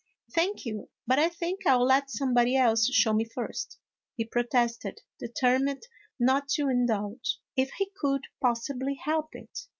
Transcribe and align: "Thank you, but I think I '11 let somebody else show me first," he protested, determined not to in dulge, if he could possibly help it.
"Thank 0.35 0.65
you, 0.65 0.89
but 1.05 1.19
I 1.19 1.29
think 1.29 1.67
I 1.67 1.73
'11 1.73 1.87
let 1.87 2.09
somebody 2.09 2.55
else 2.55 2.87
show 2.91 3.13
me 3.13 3.23
first," 3.23 3.77
he 4.15 4.25
protested, 4.25 5.01
determined 5.19 5.83
not 6.19 6.47
to 6.53 6.69
in 6.69 6.87
dulge, 6.87 7.37
if 7.55 7.69
he 7.73 7.91
could 8.01 8.21
possibly 8.41 8.95
help 8.95 9.27
it. 9.35 9.67